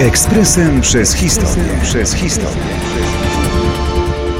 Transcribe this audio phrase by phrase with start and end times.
[0.00, 1.64] Ekspresem przez historię.
[1.82, 2.62] Przez historię.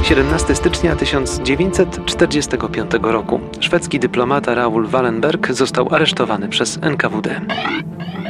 [0.03, 7.41] 17 stycznia 1945 roku szwedzki dyplomata Raoul Wallenberg został aresztowany przez NKWD.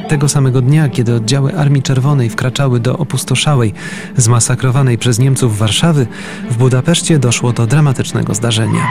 [0.08, 3.74] Tego samego dnia, kiedy oddziały Armii Czerwonej wkraczały do opustoszałej,
[4.16, 6.06] zmasakrowanej przez Niemców Warszawy,
[6.50, 8.86] w Budapeszcie doszło do dramatycznego zdarzenia.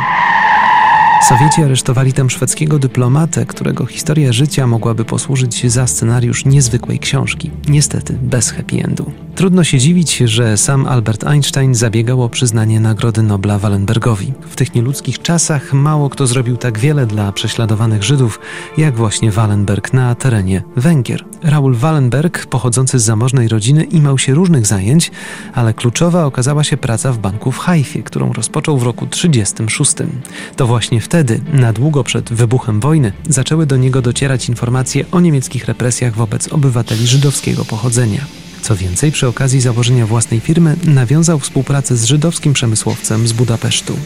[1.29, 7.51] Sowieci aresztowali tam szwedzkiego dyplomatę, którego historia życia mogłaby posłużyć za scenariusz niezwykłej książki.
[7.67, 9.11] Niestety bez happy endu.
[9.35, 14.33] Trudno się dziwić, że sam Albert Einstein zabiegał o przyznanie Nagrody Nobla Wallenbergowi.
[14.49, 18.39] W tych nieludzkich czasach mało kto zrobił tak wiele dla prześladowanych Żydów,
[18.77, 21.25] jak właśnie Wallenberg na terenie Węgier.
[21.43, 25.11] Raoul Wallenberg, pochodzący z zamożnej rodziny, imał się różnych zajęć,
[25.53, 30.11] ale kluczowa okazała się praca w banku w Haifie, którą rozpoczął w roku 1936.
[30.55, 35.65] To właśnie wtedy, na długo przed wybuchem wojny, zaczęły do niego docierać informacje o niemieckich
[35.65, 38.25] represjach wobec obywateli żydowskiego pochodzenia.
[38.61, 43.97] Co więcej, przy okazji założenia własnej firmy nawiązał współpracę z żydowskim przemysłowcem z Budapesztu.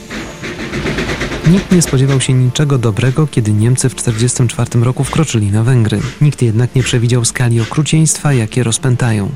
[1.52, 6.00] Nikt nie spodziewał się niczego dobrego, kiedy Niemcy w 1944 roku wkroczyli na Węgry.
[6.22, 9.30] Nikt jednak nie przewidział skali okrucieństwa, jakie rozpętają.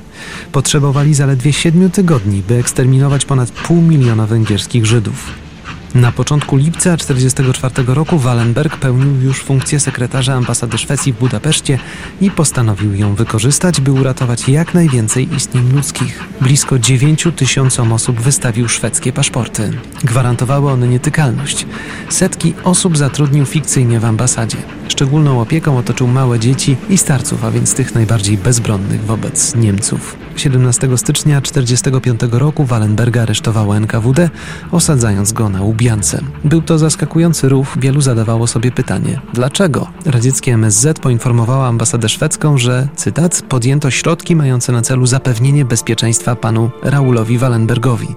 [0.52, 5.51] Potrzebowali zaledwie siedmiu tygodni, by eksterminować ponad pół miliona węgierskich Żydów.
[5.96, 11.80] Na początku lipca 1944 roku Wallenberg pełnił już funkcję sekretarza ambasady Szwecji w Budapeszcie
[12.22, 16.24] i postanowił ją wykorzystać, by uratować jak najwięcej istnień ludzkich.
[16.42, 19.72] Blisko 9 tysiącom osób wystawił szwedzkie paszporty.
[20.04, 21.66] Gwarantowały one nietykalność.
[22.10, 24.58] Setki osób zatrudnił fikcyjnie w ambasadzie.
[24.92, 30.16] Szczególną opieką otoczył małe dzieci i starców, a więc tych najbardziej bezbronnych wobec Niemców.
[30.36, 34.30] 17 stycznia 1945 roku Wallenberga aresztowało NKWD,
[34.72, 36.22] osadzając go na Łubiance.
[36.44, 39.88] Był to zaskakujący ruch, wielu zadawało sobie pytanie, dlaczego?
[40.06, 46.70] Radzieckie MSZ poinformowało ambasadę szwedzką, że, cytat, podjęto środki mające na celu zapewnienie bezpieczeństwa panu
[46.84, 48.08] Raulowi Wallenbergowi.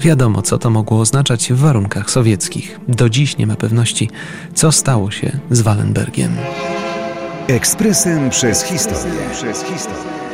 [0.00, 2.80] Wiadomo, co to mogło oznaczać w warunkach sowieckich.
[2.88, 4.10] Do dziś nie ma pewności,
[4.54, 6.36] co stało się z Wallenbergiem.
[7.48, 9.20] Ekspresem przez historię.
[9.32, 10.27] Przez historię.